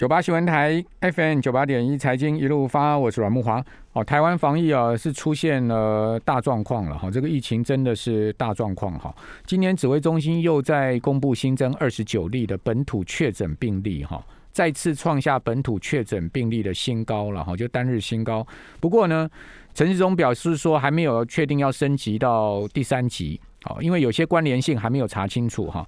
[0.00, 3.62] 九八新闻台 FM 九八点一财经一路发，我是阮木华。
[3.92, 9.14] 哦，台湾防疫啊是出现了大状况了哈，这个疫情真的是大状况哈。
[9.44, 18.46] 今年指挥中心又在公布新增二十九例的本土确诊病例哈，再次创下本土确诊病例的新高了哈，就单日新高。
[18.80, 19.28] 不过呢，
[19.74, 25.86] 陈志忠表示说还没有确定要升级到第三级，哦，因为有些关联性还没有查清楚哈。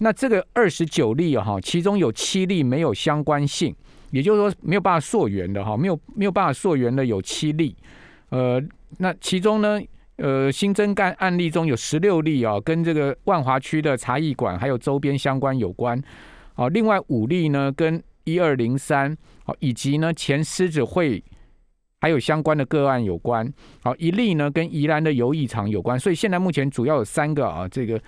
[0.00, 3.74] 那这个二十九例哈，其中有七例没有相关性，
[4.10, 7.76] 也就是说没有办法溯源的哈，没有没有办法溯源的有七例。
[8.30, 8.60] 呃，
[8.98, 9.80] 那其中呢，
[10.16, 16.02] 呃，新增干案例中有十六例啊，跟这个万华区的茶艺馆还有周边相关有关。
[16.56, 21.22] 哦，另外五例呢，跟一二零三哦，以及呢前狮子会。
[22.00, 23.46] 还有相关的个案有关，
[23.82, 28.00] 好一例呢跟宜兰的游艺场有关，所以现在目前主要有三个啊，这个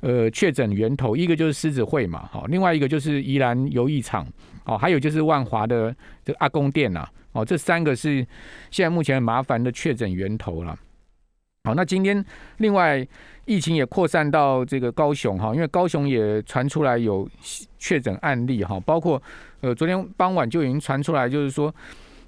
[0.00, 4.24] 呃确诊源头，一个就是狮子会嘛，好，另外一个就是宜兰游艺场，
[4.66, 5.92] 哦，还有就是万华的
[6.24, 8.24] 这个阿公店呐，哦，这三个是
[8.70, 10.78] 现在目前很麻烦的确诊源头了。
[11.64, 12.24] 好，那今天
[12.58, 13.04] 另外
[13.46, 17.28] 疫情也扩散到这个高雄哈，因为高雄也传出来有
[17.80, 19.20] 确诊案例哈，包括
[19.60, 21.74] 呃昨天傍晚就已经传出来，就是说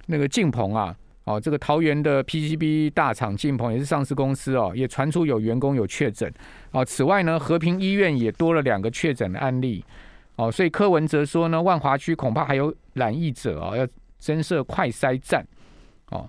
[0.06, 0.92] 那个晋鹏啊。
[1.24, 6.32] 哦，这个桃园的 PCB 大厂进鹏也是上市公司哦，也传出有员工有确诊。
[6.72, 9.84] 哦，此外呢，和平医院也多了两个确诊的案例。
[10.34, 13.86] 哦，所以柯文哲说呢，万华区恐怕还有染疫者哦，要
[14.18, 15.46] 增设快筛站。
[16.10, 16.28] 哦，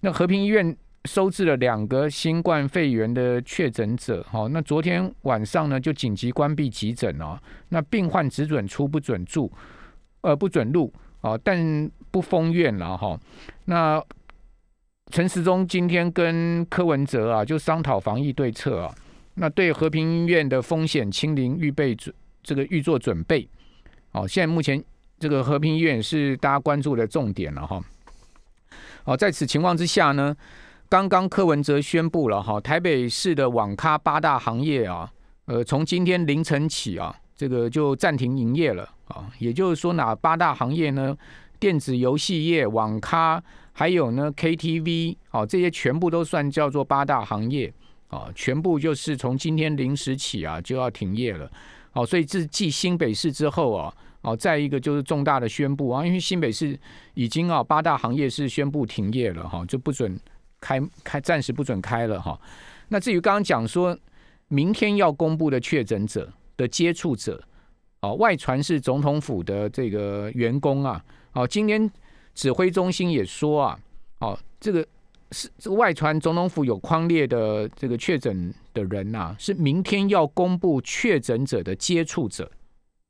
[0.00, 4.26] 那和平医院收治了两个新冠肺炎的确诊者。
[4.32, 7.38] 哦，那昨天晚上呢就紧急关闭急诊哦，
[7.68, 9.52] 那病患只准出不准住，
[10.22, 10.92] 呃，不准入。
[11.20, 13.18] 哦，但不封院了哈。
[13.64, 14.02] 那
[15.10, 18.94] 陈时中今天跟柯文哲啊，就商讨防疫对策啊。
[19.34, 23.48] 那对和平医院的风险清零预备准这个预做准备。
[24.12, 24.82] 哦，现在目前
[25.18, 27.80] 这个和平医院是大家关注的重点了哈。
[29.04, 30.36] 哦，在此情况之下呢，
[30.88, 35.10] 刚刚柯文哲宣布了哈，台北市的网咖八大行业啊，
[35.46, 37.14] 呃，从今天凌晨起啊。
[37.38, 41.16] 这个就暂停营业了啊，也就是说哪八大行业呢？
[41.58, 43.42] 电子游戏业、网咖，
[43.72, 47.72] 还有呢 KTV，哦，这些全部都算叫做八大行业
[48.08, 51.50] 啊，全部就是从今天零时起啊就要停业了。
[51.92, 56.78] 哦，所以这继新北市之后啊，哦，再一个就是重大的宣布啊，因为新北市
[57.14, 60.18] 已经啊八大行业是宣布停业了哈，就不准
[60.60, 62.40] 开开，暂时不准开了哈。
[62.88, 63.98] 那至于刚刚讲说
[64.48, 66.32] 明天要公布的确诊者。
[66.58, 67.40] 的接触者，
[68.00, 71.00] 哦，外传是总统府的这个员工啊，
[71.38, 71.88] 哦，今天
[72.34, 73.78] 指挥中心也说啊，
[74.18, 74.84] 哦，这个
[75.30, 82.50] 是这个外传总统府有框列的这个确诊的人呐，是明天要公布确诊者的接触者，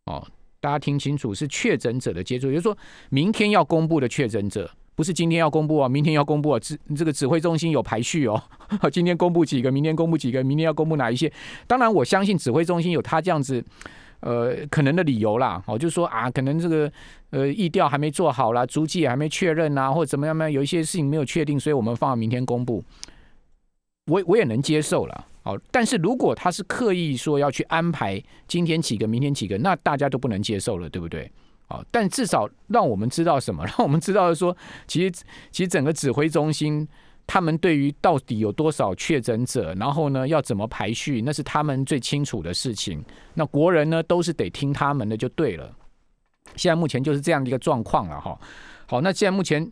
[0.04, 0.22] 哦，
[0.60, 2.76] 大家听清楚，是确诊者的接触，也就是说
[3.08, 4.70] 明天要公布的确诊者。
[4.94, 8.42] 不是今天要公布啊，明天要公布啊，指这个指挥中心有排序哦。
[8.92, 11.32] 今天公布几个，明天公布几个，明天要公布哪一些？
[11.68, 13.64] 当然，我相信指挥中心有他这样子
[14.20, 15.62] 呃可能的理由啦。
[15.66, 16.90] 哦，就是说啊，可能这个
[17.30, 20.50] 呃意调还没做好啦，足迹还没确认啊，或者怎么样呢？
[20.50, 22.82] 有一些事情没有确定，所以我们放到明天公布。
[24.10, 25.26] 我我也能接受了。
[25.42, 31.30] 哦，但是如果他是刻意说要去安排今天几个，明天几个，那大家都不能接受了，对不对？
[31.68, 31.84] 哦！
[31.90, 33.62] 但至少让我们知道什么？
[33.66, 34.56] 让我们知道说，
[34.86, 35.10] 其实
[35.50, 36.88] 其实整个指挥中心，
[37.28, 43.00] 他们对于到底有多少确诊者，然后呢要怎么排序，那是他们最清楚的事情。
[43.34, 45.70] 那国人呢都是得听他们的就对了。
[46.56, 48.36] 现在目前就是这样的一个状况了哈。
[48.86, 49.70] 好，那现在目前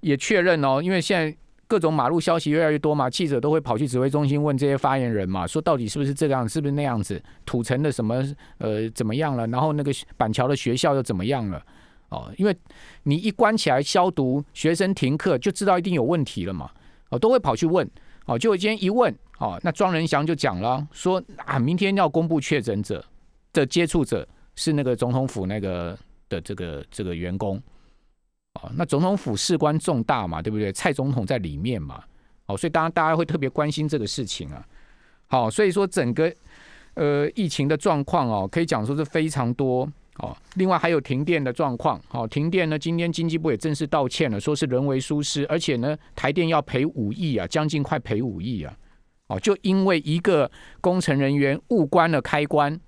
[0.00, 1.36] 也确认哦，因为现在。
[1.70, 7.22] 各种马路消息越来越多嘛，记者都会跑去指挥中心问这些发言人嘛，说到底是不是这样，是不是那样子？
[7.44, 8.24] 土城的什么
[8.56, 9.46] 呃怎么样了？
[9.48, 11.62] 然后那个板桥的学校又怎么样了？
[12.08, 12.56] 哦，因为
[13.02, 16.70] 你一关起来消毒，学生停课就知道一定有问题了嘛，
[17.10, 17.88] 哦，都会跑去问，
[18.26, 23.04] 哦，就今天一问，哦，那庄仁祥就讲了，说啊，明天要公布确诊者
[23.52, 25.98] 的接触者是那个总统府那个
[26.28, 27.60] 的这个这个员工。
[28.54, 30.72] 哦那总统府事关重大嘛，对不对？
[30.72, 32.02] 蔡总统在里面嘛，
[32.46, 34.66] 哦，所以当然大家会特别关心这个事情啊。
[35.28, 36.34] 好，所以说整个
[36.94, 39.88] 呃疫情的状况哦，可以讲说是非常多
[40.18, 40.36] 哦。
[40.54, 48.76] 另外还有停电的状况，好，停电呢，今天经济部也正式道歉了，说是人为疏失，而且呢，台电要赔五亿啊，将近快赔五亿啊。
[49.28, 50.50] 哦，就因为一个
[50.80, 52.80] 工程人员误关了开关，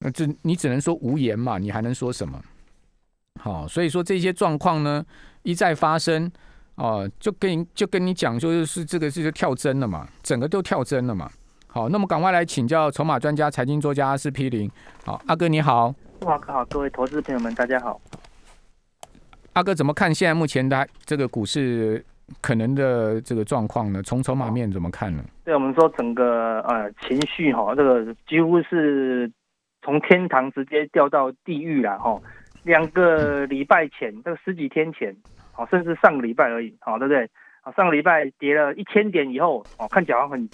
[0.00, 2.42] 那这你只能说无言嘛，你还能说什么？
[3.40, 5.06] 好，所以说这些状况呢
[5.42, 6.28] 一再发生，
[6.74, 11.30] 哦，就跟就跟你讲，就是这个是跳针了嘛，整个都跳针了嘛。
[11.72, 14.68] 好，那么赶快来请教筹码专家、财经作家阿司匹林。
[15.06, 15.94] 好，阿哥你好。
[16.22, 18.00] 哇，好，各位投资朋友们，大家好。
[19.52, 22.04] 阿哥怎么看现在目前的这个股市
[22.40, 24.02] 可能的这个状况呢？
[24.02, 25.22] 从筹码面怎么看呢？
[25.44, 29.30] 对我们说整个呃情绪哈，这个几乎是
[29.82, 32.20] 从天堂直接掉到地狱了哈。
[32.64, 35.16] 两个礼拜前，这个十几天前，
[35.52, 37.30] 好，甚至上个礼拜而已，好，对不对？
[37.60, 40.48] 啊，上个礼拜跌了一千点以后，哦，看起来很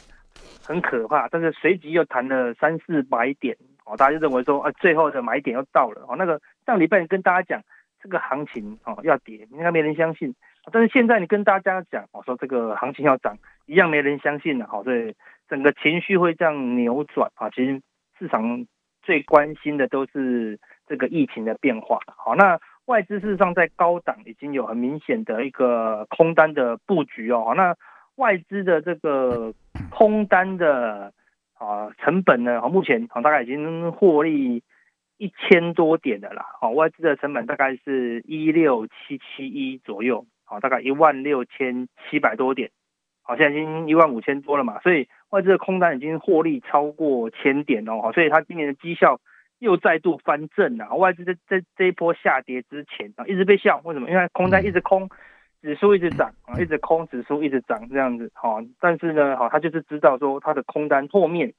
[0.65, 7.63] 很可怕，但是随即又弹了三四百点，哦，大家就认为说，啊，最后的买点又到了，哦，那个上礼拜跟大家讲。
[7.99, 10.33] 这个行情哦要跌，应该没人相信。
[10.71, 14.67] 但是现在你跟大家讲，我说这个行情要涨，一样没人相信了。
[14.69, 15.13] 好，所以
[15.49, 17.51] 整个情绪会这样扭转啊。
[17.51, 17.81] 其实
[18.17, 18.65] 市场
[19.03, 21.99] 最关心的都是这个疫情的变化。
[22.07, 27.55] 好，那外资事实上在高档已经有很明显的一个空单的布局哦。
[27.57, 27.75] 那
[28.17, 29.55] 外资的这个
[29.91, 31.13] 空单的
[31.55, 34.63] 啊成本呢，啊目前啊大概已经获利。
[35.19, 42.71] 一千多点的啦，好，外资的成本大概是一六七七一左右，好，大概一万六千七百多点，
[43.23, 49.19] 好，现在已经一万五千多了嘛，所以外资的空单已经获利超过千点哦，所以它今年的绩效
[49.59, 50.95] 又再度翻正了。
[50.97, 54.11] 外资在在这一波下跌之前啊，一直被笑，为什么？
[54.11, 55.09] 因为空单一直空，
[55.67, 61.53] 指数一直涨啊，一直空，指数一直涨这样子，哈，但是呢，好，他就是知道说他的空单后面。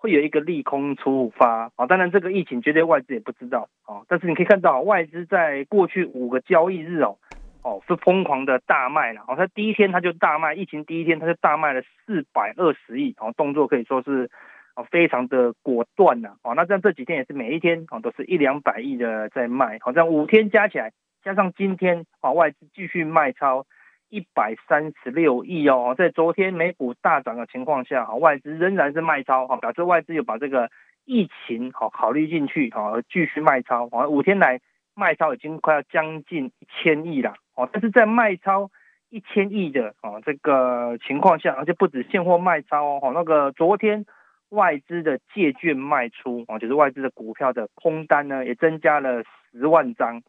[0.00, 7.18] 会有一个利空出发啊，当然这个疫情绝对外资也不知道啊，但是你可以看到外资在过去五个交易日哦，
[7.64, 14.30] 哦是疯狂的大卖了，哦，他第一天他就大卖，疫情第一天他就大卖了四百二十亿，哦，动作可以说是
[14.76, 20.92] 哦非常的果断呐，哦，那这样这几天也是每一天哦都是一两百亿的在卖，好像五天加起来
[21.22, 23.66] 加上今天啊外资继续卖超。
[24.10, 30.70] 一百三十六亿哦，在昨天美股大涨的情况下，哈，外资仍然是卖超，哈，表示外资有把这个
[31.04, 34.60] 疫情好考虑进去，哈，继续卖超，五天来
[34.94, 38.70] 卖超已经快要将近一千亿了，哦，但是在卖超
[39.10, 44.06] 一千亿的哦这个情况下，而且不止现货卖超哦，那个昨天
[44.48, 49.22] 外资的借券卖出，哦，就是外资的股票的空单呢，也增加了
[49.52, 50.22] 十万张。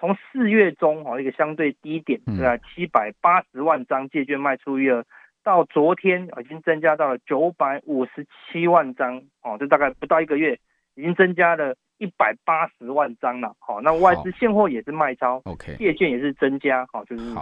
[0.00, 2.56] 从四月中哦一个相对低点，对吧？
[2.56, 5.04] 七百八十万张借券卖出余额，
[5.44, 10.58] 到昨天已经增加到了九百五十七万张哦，这大概不到一个月，
[10.94, 13.54] 已经增加了一百八十万张了。
[13.58, 17.34] 好，那外资现货也是卖超，OK，借券也是增加，好，就是，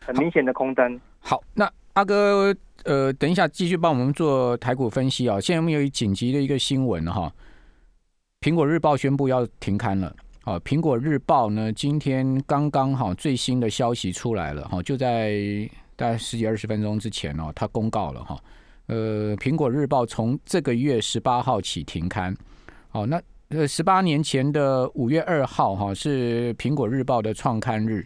[0.00, 1.00] 很明显的空单。
[1.20, 2.54] 好，那阿哥，
[2.84, 5.40] 呃，等一下继续帮我们做台股分析啊。
[5.40, 7.32] 现在我们有一紧急的一个新闻哈，
[8.42, 10.14] 苹果日报宣布要停刊了。
[10.48, 15.38] 啊，苹果日报呢，今天刚刚哈最新的消息出来了哈，就在
[15.94, 18.42] 大概十几二十分钟之前哦，它公告了哈，
[18.86, 22.34] 呃，苹果日报从这个月十八号起停刊。
[22.92, 28.02] 哦，那呃，十八年前的五月二号哈是苹果日报的创刊日。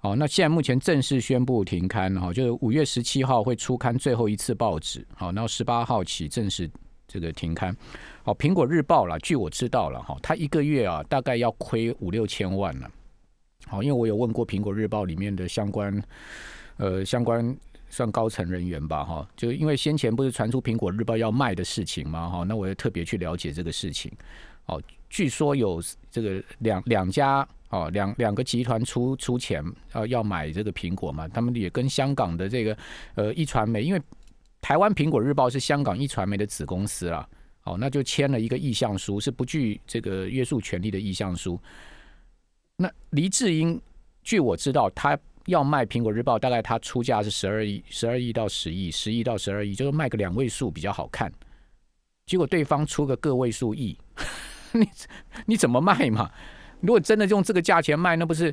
[0.00, 5.06] 哦，那现在目前正式宣布停刊哈，就是五月十七号会出刊最后一次报纸。
[5.14, 6.68] 好，然后十八号起正式
[7.06, 7.76] 这个停刊。
[8.22, 12.88] 好，苹果日报了，据我知道了哈，它一个月啊大概要亏五六千万呢。
[13.66, 16.02] 好，因为我有问过苹果日报里面的相关
[16.76, 17.56] 呃相关
[17.88, 24.12] 算高层人员吧哈，就因为先前不是传出苹果日报要卖的事情嘛哈，那我也特别去了解这个事情。
[24.66, 25.80] 哦，据说有
[26.10, 32.76] 这个两两家哦两两个集团出出钱呃要买这个苹果嘛，他们也跟香港的这个
[33.14, 34.02] 呃一传媒，因为
[34.66, 37.24] 台湾苹果日报是香港一传媒的子公司啦。
[37.62, 41.56] 哦，那就签了一个意向书，是不具这个约束权利的意向书。
[42.76, 43.80] 那黎智英，
[44.24, 51.32] 据我知道，他要卖苹果日报，大概他出价是十二亿，十二亿到十亿，十亿到十二亿，就是卖个两位数比较好看。
[52.26, 53.96] 结果对方出个个位数亿，
[54.74, 54.88] 你
[55.46, 56.28] 你怎么卖嘛？
[56.80, 58.52] 如果真的用这个价钱卖，那不是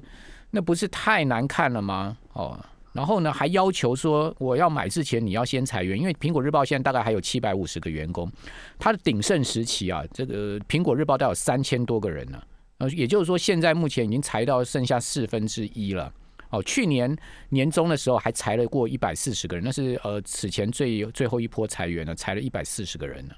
[0.52, 2.16] 那不是太难看了吗？
[2.34, 2.64] 哦。
[2.94, 8.32] 然后呢，还要求说我要买之前你要先裁员，因为苹果日报现在大概还有七百五十个员工，
[8.78, 12.40] 它的鼎盛时期啊，这个苹果日报都有三千多个人呢，
[12.78, 16.14] 呃，也就是说现在目前已经裁到剩下四分之一了。
[16.52, 17.18] 哦，去年
[17.50, 23.34] 年中的时候还裁了过一百四十个人，那是呃此前最最后一波裁员呢，裁了一百四十个人呢。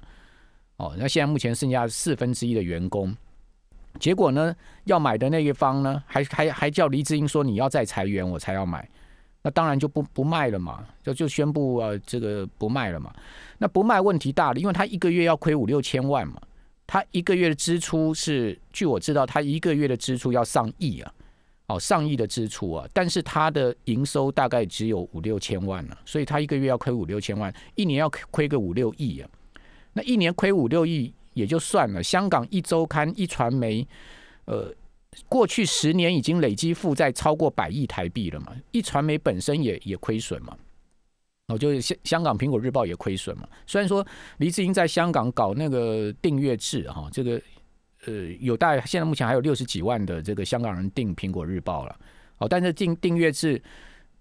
[0.76, 3.16] 哦，那现在目前剩下四分之一的员工，
[3.98, 8.86] 结果呢，要买的那一方呢，还还还叫黎智英说你要再裁员我才要买。
[9.46, 13.14] 那当然就不不卖了嘛，就就宣布呃这个不卖了嘛。
[13.58, 16.42] 那不卖问题大了，因为他一个月要亏五六千万嘛，
[16.84, 21.14] 他一个月的支出是，据我知道，他一个月的支出要上亿啊，
[21.68, 29.30] 哦上亿的支出啊，但是他的营收大概只有五六千万了，所以他一个月要亏五六千万，一年要亏个五六亿啊。
[29.92, 33.86] 那一年亏五六亿，也就算了，香港一周刊、一传媒，
[34.46, 34.74] 呃，
[35.28, 40.56] 过去十年已经累积负债超过百亿台币了嘛，一传媒本身也也亏损嘛。
[41.48, 43.46] 哦，就是香香港苹果日报也亏损嘛。
[43.66, 44.04] 虽然说
[44.38, 47.40] 黎智英在香港搞那个订阅制哈，这个
[48.06, 51.96] 呃有大现在目前还有六十几万的这个香港人订苹果日报了。
[52.38, 53.62] 哦，但是订订阅制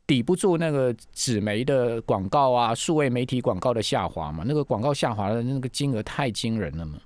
[0.05, 4.43] 抵不住那个纸媒的广告啊，数位媒体广告的下滑嘛。
[4.47, 6.99] 那个广告下滑的那个金额太惊人了嘛。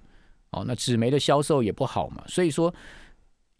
[0.52, 2.24] 哦，那纸媒的销售也不好嘛。
[2.28, 2.74] 所以说，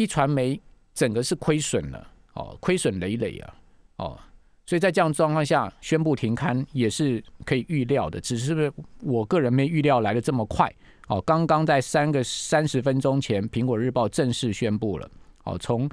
[0.02, 0.60] 一传媒
[0.94, 2.08] 整个是亏损了。
[2.34, 3.56] 哦，亏损累累啊。
[3.98, 4.20] 哦。
[4.66, 10.72] 所以在这样状况下宣布停刊也是可以预料的，只是我个人没预料来的这么快。
[11.08, 15.10] 哦，刚刚在三个三十分钟前，苹果日报正式宣布了。
[15.44, 15.90] 哦，从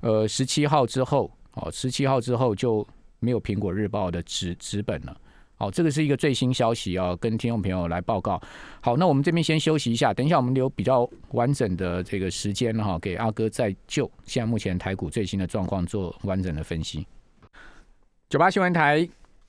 [0.00, 2.86] 呃十七号之后，哦十七号之后就
[3.18, 5.20] 没有苹果日报的纸纸本了。
[5.60, 8.40] 好，这个是一个最新消息啊，跟听众朋友来报告。
[8.80, 17.06] 好，那我们这边先休息一下，等一下我们留比较完整的这个时间哈，给阿哥再就现在目前台股最新的状况做完整的分析。
[18.30, 19.06] 九八新闻台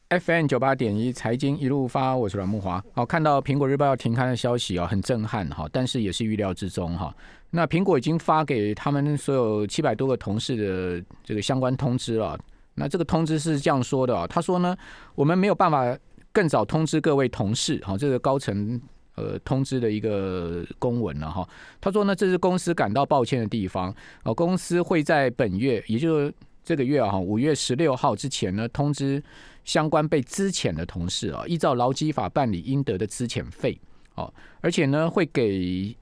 [0.09, 2.83] ，FM 九八点一，财经一路发，我是阮木华。
[2.93, 7.15] 好，看到苹果日报要停刊的消息啊，很震撼哈，但是也是预料之中哈。
[7.49, 12.37] 那苹果已经发给他们所有七百多个同事的这个相关通知了。
[12.81, 14.75] 那这个通知是这样说的啊，他说呢，
[15.15, 15.97] 我们没有办法
[16.33, 18.81] 更早通知各位同事，哈，这个高层
[19.15, 21.47] 呃通知的一个公文了哈。
[21.79, 26.33] 他说呢，这是公司感到抱歉的地方，哦，公司会在本月，也就是。
[26.63, 29.21] 这个月啊，五月十六号之前呢，通知
[29.65, 33.77] 相关被资遣的同事啊，依照劳基法办理应得的资遣费
[34.13, 35.93] 哦，而且呢，会给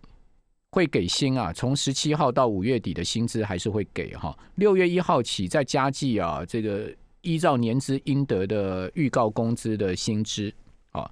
[0.72, 10.54] 会给薪啊，从十七号到五月底的薪资还是会给哈，六月一号起再加计啊，这个依照年资应得的预告工资的薪资
[10.92, 11.10] 啊。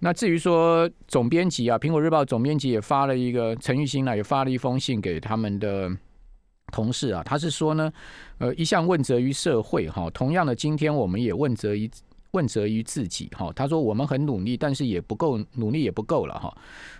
[0.00, 5.90] 那至于说总编辑啊，苹果日报总编辑也发了一个陈玉兴呢，也发了一封信给他们的。
[6.72, 7.92] 同事啊，他是说呢，
[8.38, 11.88] 呃，一向问责于社会哈，同样的，今天我们也问责于。
[12.34, 16.54] 问责于自己哈，他说我们很努力，但是也不够努力也不够了哈，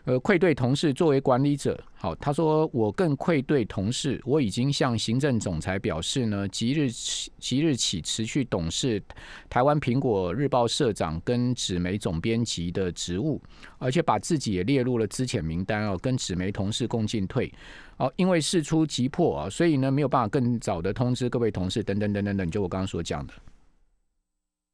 [0.04, 0.94] 呃，愧对同事。
[0.94, 9.02] 作为管理者，好，他说我更愧对同事，我已经向行政总裁表示呢，即日起即日起辞去董事、
[9.50, 13.42] 台湾苹果日报社长跟纸媒总编辑的职务，
[13.78, 17.52] 而且把自己也列入了资遣名单哦，跟纸媒同事共进退。
[17.96, 23.34] 哦，因为事出急迫啊，所以呢没有办法更早的通知各位同事等等等等等，就我刚刚所讲的。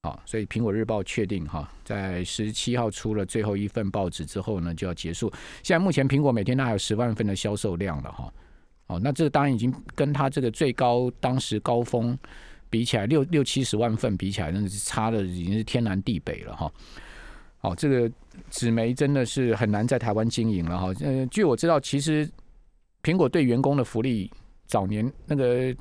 [0.02, 5.30] 好，所以苹果日报确定哈，在十七号出了最后一份报纸之后呢，就要结束。
[5.62, 8.32] 现在目前苹果每天都还有十万份的销售量了哈。
[8.86, 12.18] 哦，那这当然已经跟它这个最高当时高峰
[12.70, 16.72] 比起来，六六七十万份比起来，真的是差的已经是天南地北了哈。
[17.58, 18.10] 好，这个
[18.48, 20.94] 纸媒真的是很难在台湾经营了哈。
[21.02, 22.26] 呃，据我知道，其实
[23.02, 24.30] 苹果对员工的福利，
[24.66, 25.76] 早年那个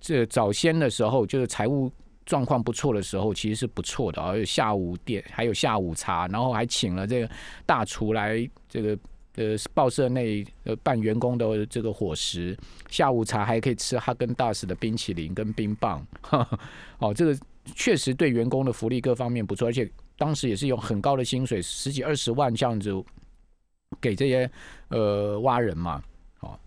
[0.00, 1.88] 这早先的时候，就是财务。
[2.28, 4.34] 状况不错的时候，其实是不错的啊。
[4.44, 7.30] 下午点还有下午茶，然后还请了这个
[7.64, 8.98] 大厨来这个
[9.36, 12.54] 呃报社内呃办员工的这个伙食。
[12.90, 16.06] 下午茶还可以吃哈根达斯的冰淇淋跟冰棒。
[17.00, 17.34] 哦，这个
[17.74, 22.92] 确实对员工的福利各方面不错，而且当时也是用很高的薪水，十几二十万这样子
[24.02, 24.50] 给这些
[24.88, 26.02] 呃挖人嘛。
[26.40, 26.60] 哦，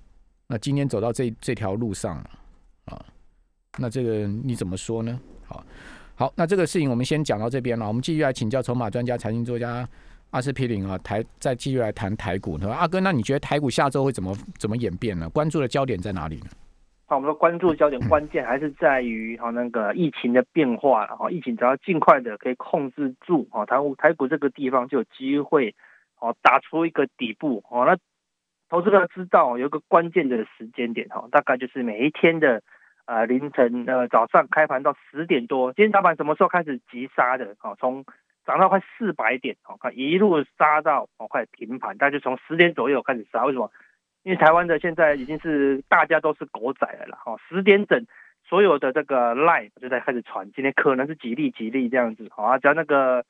[0.48, 2.18] 那今天走到这这条路上
[2.86, 3.06] 啊，
[3.78, 5.20] 那这个你怎么说呢？
[5.52, 5.64] 好，
[6.16, 7.86] 好，那这个事情我们先讲到这边了。
[7.86, 9.86] 我们继续来请教筹码专家、财经作家
[10.30, 12.58] 阿司匹林啊，台再继续来谈台股。
[12.70, 15.30] 阿哥，那你觉得台股下周会怎么怎么演变呢？
[15.30, 16.46] 关注的焦点在哪里呢？
[17.08, 21.30] 好，我们说关注的焦点关键还是在于哈那个疫情的变化了哈。
[21.30, 25.76] 疫情只要尽快的可以控制住哈，台股台股这个地方就有机会
[26.20, 27.84] 哦打出一个底部哦。
[27.86, 27.98] 那
[28.70, 32.64] 投资者知道有一个关键的时间点哈，大概就是每一天的。
[33.12, 37.58] 呃，凌晨呃早上开盘到十点多，今天早盘什么时候开始急杀的？
[37.62, 38.06] 哦，从
[38.46, 43.44] 涨到快四百点，哦，看一路杀到哦快平盘，大概就从十点左右开始杀。
[43.44, 43.70] 为什么？
[44.24, 48.06] 因为台湾的现在已经是大家都是狗仔了啦，哦，十点整
[48.48, 53.26] 所有的这个 live 就在开始传，今天可能是吉利吉利这样子，好啊，只要那个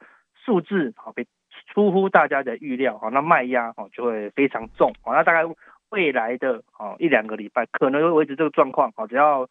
[0.46, 1.26] 数字好被
[1.74, 5.52] 出乎大家的预料，好，那卖压哦就会非常重，好，那大概
[5.90, 9.50] 未来的哦一两个礼拜可能会维持这个状况，好，只要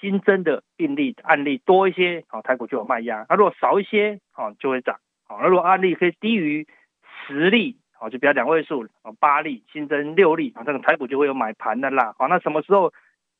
[0.00, 4.98] 新增的病例案例多一些，好，台股就有卖压；那如果少一些，好，就会涨。
[5.28, 6.66] 好，那如果案例可以低于
[7.26, 12.14] 十例，好，就比较两位数，啊，八例新增六例，啊，这个台股就会有买盘的啦。
[12.18, 12.92] 好，那什么时候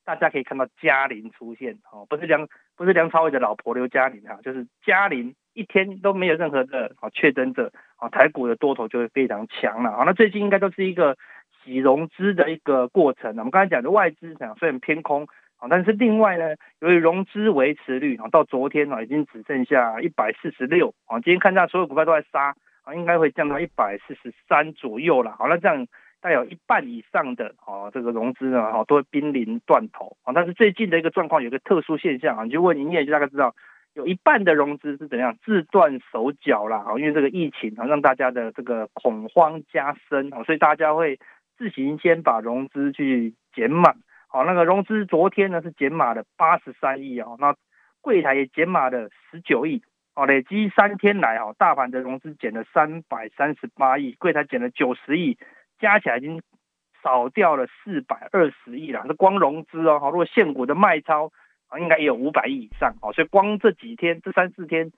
[0.05, 1.79] 大家可以看到嘉玲出现？
[1.91, 9.91] 哦，不是梁，不是梁朝伟的老婆刘嘉玲哈，就是嘉玲一天都没有任何的好确诊者，啊，台股的多头就会非常强了。
[9.91, 11.17] 啊，那最近应该都是一个
[11.65, 13.31] 洗融资的一个过程。
[13.31, 15.27] 我们刚才讲的外资讲虽然偏空
[15.61, 25.37] 啊，但是另外呢，由于融资维持率啊，到昨天啊已经只剩下一百四十六啊，今天看到所有股票都在杀啊，应该会降到一百四十三左右了。
[25.39, 25.87] 好，那这样。
[26.23, 30.35] 带有一半以上的啊，这个融资呢，哈，都会濒临断头啊。
[30.35, 33.55] 但是最近的一个状况有个特殊现象啊，你就问营业就大概知道，
[33.95, 41.19] 有一半的融资是怎样自断手脚啦啊，因为这个疫情啊，让大家的这个恐慌加深啊，所以大家会
[41.57, 43.97] 自行先把融资去减满。
[44.33, 47.55] 好，那个融资昨天呢是减码了八十三亿哦，那
[48.01, 49.83] 柜台也减码了十九亿，
[50.15, 55.37] 哦，累积三天来哈，大盘的融资减了三百三十八亿，柜台减了九十亿。
[55.81, 56.43] 加起来已经
[57.03, 61.33] 少掉了四百二十亿了，这光融资哦，好，如果现股的卖超
[61.69, 64.93] 啊，应该也有五百亿以上，哦，所以光这几天这三四天，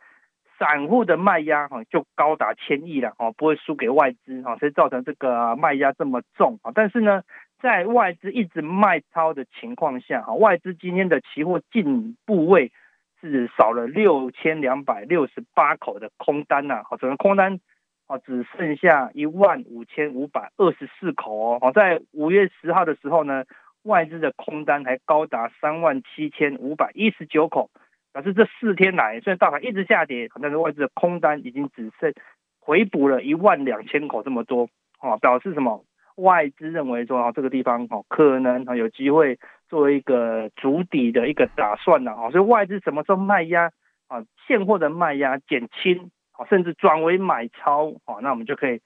[0.58, 6.72] 散户的卖压哈就高达千亿了，哦，不会输给外资，哈，所以造成这个卖压这么重啊。
[6.74, 7.22] 但是呢，
[7.62, 12.72] 在外资一直卖超的情况下，哈，外资今天的期货进部位
[13.20, 17.60] 是少了六千两百六十八口的空单呐，好，整个空单。
[18.08, 21.58] 哦，只剩下一万五千五百二十四口哦。
[21.60, 23.44] 好，在五月十号的时候呢，
[23.84, 27.70] 外资的空单还高达三万七千五百一十九口，
[28.12, 32.12] 表示这四天来虽然大盘一直下跌，但是外资的空单已经只剩
[32.58, 34.68] 回补了一万两千口这么多。
[35.00, 35.84] 哦，表示什么？
[36.16, 39.38] 外资认为说啊，这个地方哦，可能啊有机会
[39.68, 42.12] 作为一个主底的一个打算呢。
[42.12, 43.70] 哦，所以外资什么时候卖压
[44.08, 44.24] 啊？
[44.46, 46.10] 现货的卖压减轻。
[46.48, 48.80] 甚至转为买超，好，那我们就可以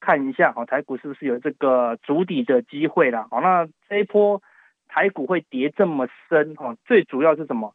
[0.00, 3.28] 看一下，好，台股是不是有这个筑底的机会了？
[3.30, 4.40] 好，那这一波
[4.86, 7.74] 台股会跌这么深，哈，最主要是什么？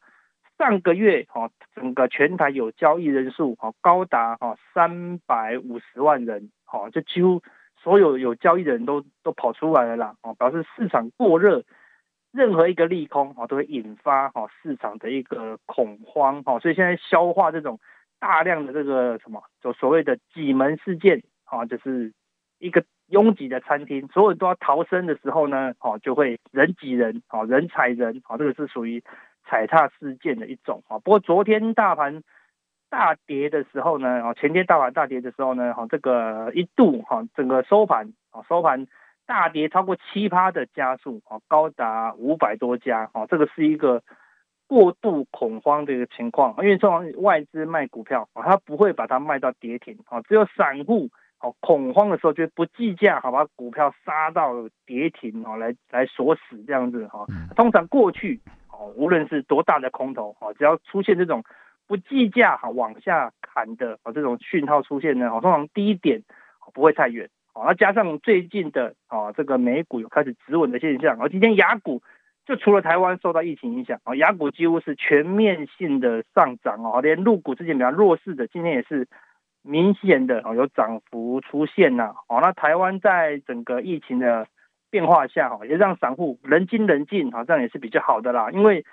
[0.58, 7.44] 上个月，哈，整个全台有交易人数，哈，高达哈三百五十万人，好，就几乎
[7.84, 11.64] 所有有交易的人都都跑出来了啦，哦，表示市场过热，
[12.32, 17.80] 任何一个利空，哦，都会引发哈市场的一个恐慌，哈，所以现在消化这种。
[18.20, 22.14] 大量的这个什么，就所谓的挤门事件啊，就是
[22.58, 29.04] 一个拥挤的餐厅，所有人都要逃生的时候呢，哦，就会人挤人，哦，人踩人，哦，这个是属于
[29.44, 30.98] 踩踏事件的一种啊。
[31.00, 32.24] 不过昨天大盘
[32.94, 38.86] 大跌的时候呢，哦，前天大盘大跌的时候呢，哈，这个一度哈，整个收盘啊，收盘
[39.26, 44.04] 大跌超过七趴的加速，啊，高达五百多家，哦，这个是一个。
[44.66, 51.10] 过度恐慌的一个情况，因为这种外资卖股票啊，他不会把它卖到跌停啊，只有散户
[51.42, 54.54] 哦恐慌的时候就不计价，好把股票杀到
[54.88, 57.26] 跌停哦，来来锁死这样子哈。
[57.56, 58.40] 通常过去
[58.72, 61.44] 哦，无论是多大的空头哦，只要出现这种
[61.88, 66.22] 不计价哈往下砍的啊这种讯号出现呢，通常低点
[66.74, 72.02] 不会太远好，那加上最近的啊这个美股有开始止稳的现象，而今天雅股。
[72.46, 79.08] 就除了台湾受到疫情影响啊，雅股几乎是全面性的上涨哦，连陆股之前比较弱势的，今天也是
[79.62, 82.14] 明显的哦有涨幅出现呐。
[82.28, 84.46] 哦，那台湾在整个疫情的
[84.90, 88.52] 变化下哈，也让散户人精人进，好像也是比较好的啦。
[88.52, 88.84] 因为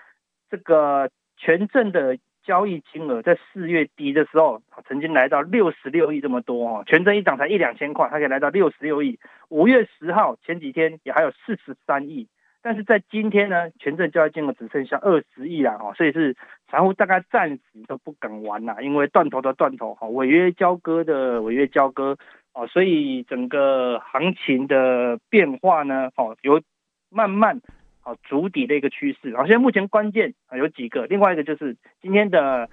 [0.48, 9.18] 这个权证的交易金额在四月底的时候，曾经来到六十六亿这么多哦，权证一涨才一两千块，它可以来到六十六亿。
[9.48, 12.28] 五月十号前几天也还有四十三亿。
[12.62, 16.36] 但是在今天呢，全证交易金额只剩下二十亿了哦，所以是
[16.70, 22.18] 散户大概暂时都不敢玩啦，因为断头的断头哈，违约交割的违约交割
[22.52, 26.60] 哦，所以整个行情的变化呢，哦，有
[27.08, 27.62] 慢慢
[28.04, 29.36] 哦筑底的一个趋势。
[29.36, 32.68] 好，现在目前关键啊有几个，另外一个就是今天的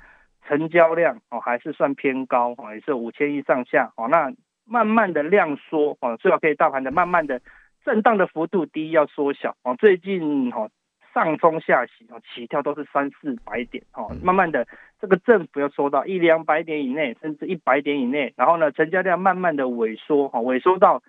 [0.47, 4.33] 成交量哦还是算偏高哦，也是五千亿上下哦，那
[4.65, 7.41] 慢慢的量缩哦，最好可以大盘的慢慢的。
[7.85, 10.69] 震荡的幅度第一要缩小哦，最近哦
[11.13, 14.67] 上冲下洗哦，起跳都是三四百点哦，慢慢的
[14.99, 21.01] 这个振幅要缩到一两百点以内，甚至一百点以内，然后呢成交量慢慢的萎缩哈，萎缩到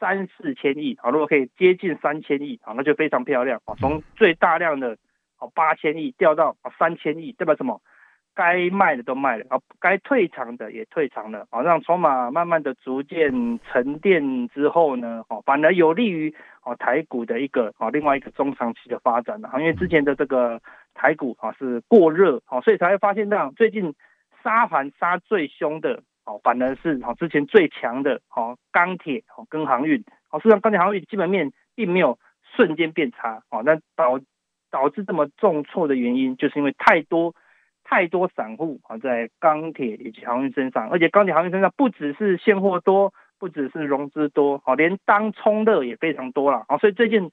[0.00, 4.96] 三四千亿啊，如果可以接近三千亿啊，那就非常漂亮啊，从最大量的
[5.36, 7.80] 啊八千亿掉到啊三千亿，代表什么？
[8.32, 16.32] 该卖的都卖了，啊，该退场的也退场了，啊，让筹码慢慢的逐渐沉淀之后呢，哦，反而有利于
[16.62, 20.60] 哦台股的一个哦另外一个中长期的发展了，因为之前的这个
[20.94, 23.94] 台股啊是过热，啊，所以才会发现这样，最近
[24.42, 32.18] 杀盘杀最凶的，哦，反而是哦之前最强的，哦钢铁哦跟航运，哦，实上钢铁航运基本面并没有
[32.56, 34.20] 瞬间变差，哦，那导
[34.70, 37.34] 导致这么重挫的原因，就是因为太多。
[37.82, 47.32] 太多散户啊在钢铁以及航运身上，而且钢铁航运身上不只是现货多，不只是融资多，好，连当冲的也非常多了，哦，所以最近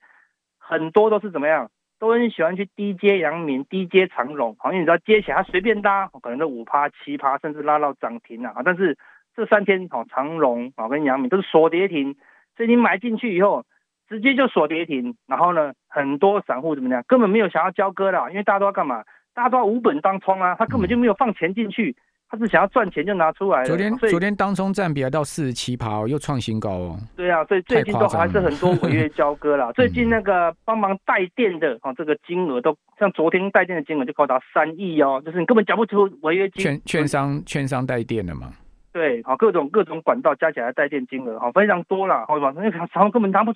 [0.58, 8.98] 很多都是怎么样，都很喜欢去低接阳明、低接长荣，好，因为你知道接起来它随便拉，可能都五趴、七趴，甚至拉到涨停了啊，但是
[9.36, 12.16] 这三天好，长荣啊跟阳明都是锁跌停，
[12.56, 13.66] 所以你买进去以后。
[14.10, 19.04] 直接就锁跌停，然后呢，很多散户怎么样，根本没有想要交割的，因为大家都要干嘛？
[19.34, 21.94] 大家都要无本当冲啊，他根本就没有放钱进去，
[22.30, 23.64] 他是想要赚钱就拿出来。
[23.64, 27.00] 昨天昨天当冲占比还到四十七趴哦，又创新高哦。
[27.16, 29.72] 对啊，所以最近都还是很多违约交割啦。
[29.76, 36.64] 最近那个帮忙带电的哦，这个金额都像昨天带电的金额就高达三亿哦，就是你根本缴不出违约金。
[36.64, 38.52] 券券商券商带电的嘛。
[38.98, 42.52] 对，好，各种各种管道加起来带电金额，好，非常多了，好吧？
[42.56, 43.54] 因为常常根本拿不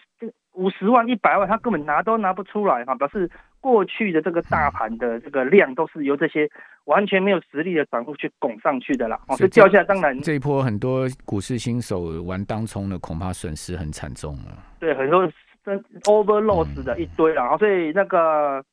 [0.53, 3.27] 五十万、一百万，他根本拿都拿不出来，哈，表示
[3.59, 6.47] 过去的这个大 盘的这个量都是由这些
[6.85, 14.55] 完全没有实力的散户去拱上去的啦，哦，所以掉下来当然这一波很多股市新手玩当冲的，恐怕损失很惨重了。
[14.79, 15.27] 对，很多
[15.65, 18.63] 真 over loss 的一堆了，所以那个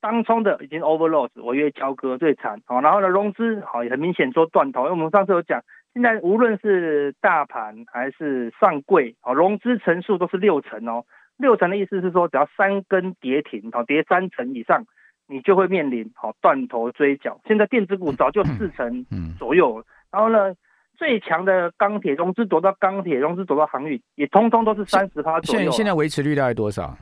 [0.00, 5.60] 当冲的已经 over loss，违约交割最惨，好，然后呢融资好也很明显说断头，因为我们上次有讲。
[5.94, 11.04] 现在无论是大盘还是上柜，哦，融资层数都是六成哦。
[11.36, 14.84] 六成的意思是说，只要三根跌停，哦，跌三成以上，
[15.28, 17.40] 你就会面临好断头追缴。
[17.46, 19.06] 现在电子股早就四成
[19.38, 20.54] 左右，然后呢，
[20.96, 25.62] 最强的钢铁融资走到钢铁融资走到航运，也通通都是三十趴左右。
[25.62, 26.96] 现现在维持率大概多少？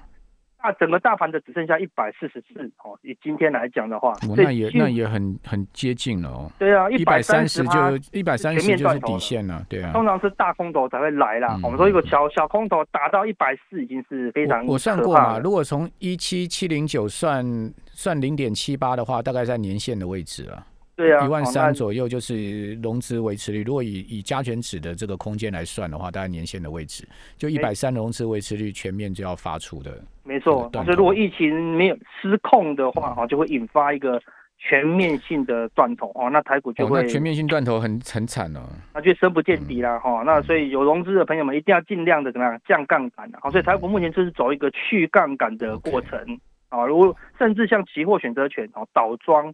[0.62, 6.51] 那整个大盘的只剩下一百四十四哦，以今天来讲的话，那也那也很很接近了哦。
[6.59, 7.79] 对啊，一百三十就
[8.12, 9.92] 一百三十就是底线了，对啊。
[9.92, 11.59] 通常是大空头才会来啦。
[11.62, 17.44] 我们说一个小小空头打到一百四已经是非常我算过嘛，如果从一七七零九算
[17.87, 20.64] 算零点七八的话，大概在年线的位置了。
[20.94, 23.64] 对啊，一万三左右就是融资维持率。
[23.64, 29.98] 如果以以加权指的这个空间来算的话，大概年限的位置就一百三融资维持率全面就要发出的。
[30.22, 34.20] 没错，所以如果疫情没有失控的话，哈，就会引发一个
[34.59, 38.61] 全面性的断头哦，那台股就会全面性断头很很惨哦，
[38.92, 40.22] 那就深不见底了哈。
[40.26, 46.85] 那所以有融资的朋友们一定要尽量的怎么样降杠杆的，好，所以台股目前就是走一个去杠杆的过程啊。
[46.85, 49.52] 如果甚至像期货选择权哦，倒装。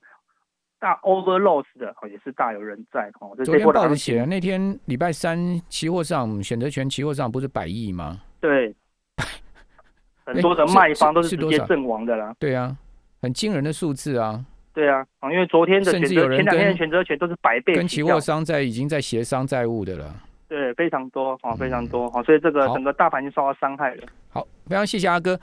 [0.78, 3.34] 大 over loss 的哦，也是大有人在哦。
[3.44, 8.20] 昨天报纸写了，那天礼拜三期货上选择权期货上不是百亿吗？
[8.40, 8.74] 对，
[10.24, 12.34] 很多的卖方都是直接阵亡的啦。
[12.38, 12.76] 对啊，
[13.20, 14.44] 很惊人的数字啊。
[14.72, 20.14] 对啊，啊，因为昨天的甚至有人跟选择权都是百倍，跟期货商在已经在协商债务的了。
[20.48, 24.04] 对，非常多哦，非常多哦，所以这个整个大盘就受到伤害了。
[24.30, 25.38] 好，非常谢谢阿哥。